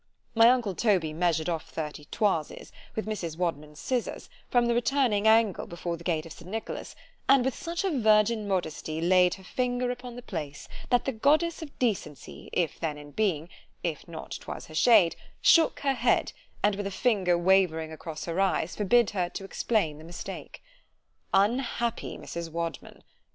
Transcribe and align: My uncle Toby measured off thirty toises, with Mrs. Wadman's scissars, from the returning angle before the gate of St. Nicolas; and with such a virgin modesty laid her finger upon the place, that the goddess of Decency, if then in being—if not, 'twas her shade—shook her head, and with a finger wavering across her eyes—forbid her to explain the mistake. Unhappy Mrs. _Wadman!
My 0.33 0.49
uncle 0.49 0.73
Toby 0.73 1.13
measured 1.13 1.47
off 1.47 1.69
thirty 1.69 2.05
toises, 2.05 2.71
with 2.95 3.05
Mrs. 3.05 3.37
Wadman's 3.37 3.79
scissars, 3.79 4.29
from 4.49 4.65
the 4.65 4.73
returning 4.73 5.27
angle 5.27 5.67
before 5.67 5.95
the 5.95 6.03
gate 6.03 6.25
of 6.25 6.31
St. 6.33 6.49
Nicolas; 6.49 6.95
and 7.29 7.45
with 7.45 7.53
such 7.53 7.83
a 7.83 7.95
virgin 7.95 8.47
modesty 8.47 8.99
laid 8.99 9.35
her 9.35 9.43
finger 9.43 9.91
upon 9.91 10.15
the 10.15 10.23
place, 10.23 10.67
that 10.89 11.05
the 11.05 11.11
goddess 11.11 11.61
of 11.61 11.77
Decency, 11.77 12.49
if 12.51 12.79
then 12.79 12.97
in 12.97 13.11
being—if 13.11 14.07
not, 14.07 14.39
'twas 14.41 14.65
her 14.65 14.73
shade—shook 14.73 15.81
her 15.81 15.93
head, 15.93 16.31
and 16.63 16.73
with 16.77 16.87
a 16.87 16.89
finger 16.89 17.37
wavering 17.37 17.91
across 17.91 18.25
her 18.25 18.39
eyes—forbid 18.41 19.11
her 19.11 19.29
to 19.29 19.43
explain 19.45 19.99
the 19.99 20.03
mistake. 20.03 20.63
Unhappy 21.31 22.17
Mrs. 22.17 22.49
_Wadman! 22.49 23.01